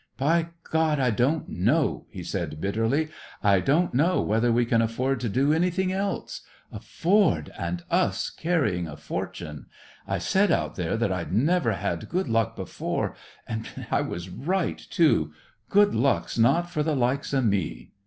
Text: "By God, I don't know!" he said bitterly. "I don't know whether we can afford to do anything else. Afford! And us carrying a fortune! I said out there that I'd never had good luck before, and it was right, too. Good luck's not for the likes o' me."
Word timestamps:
"By 0.17 0.47
God, 0.63 0.99
I 0.99 1.11
don't 1.11 1.47
know!" 1.47 2.07
he 2.09 2.23
said 2.23 2.59
bitterly. 2.59 3.09
"I 3.43 3.59
don't 3.59 3.93
know 3.93 4.19
whether 4.19 4.51
we 4.51 4.65
can 4.65 4.81
afford 4.81 5.19
to 5.19 5.29
do 5.29 5.53
anything 5.53 5.91
else. 5.93 6.41
Afford! 6.71 7.51
And 7.55 7.83
us 7.91 8.31
carrying 8.31 8.87
a 8.87 8.97
fortune! 8.97 9.67
I 10.07 10.17
said 10.17 10.51
out 10.51 10.73
there 10.73 10.97
that 10.97 11.11
I'd 11.11 11.31
never 11.31 11.73
had 11.73 12.09
good 12.09 12.27
luck 12.27 12.55
before, 12.55 13.15
and 13.47 13.67
it 13.77 14.07
was 14.07 14.27
right, 14.29 14.79
too. 14.89 15.33
Good 15.69 15.93
luck's 15.93 16.35
not 16.35 16.67
for 16.71 16.81
the 16.81 16.95
likes 16.95 17.31
o' 17.31 17.41
me." 17.43 17.91